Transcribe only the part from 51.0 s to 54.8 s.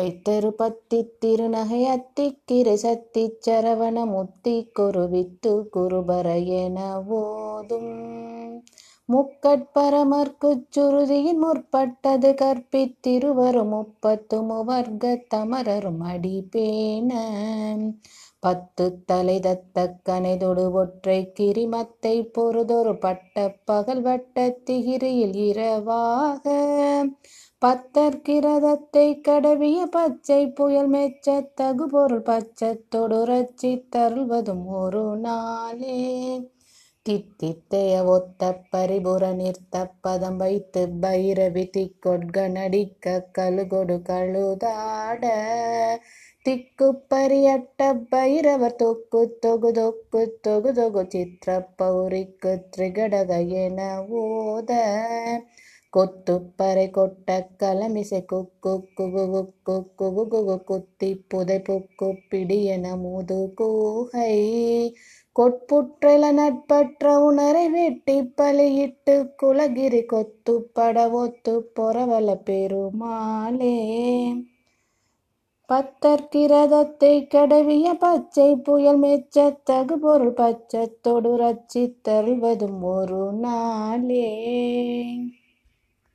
சித்திர பௌரிக்கு திரிகடக என ஓத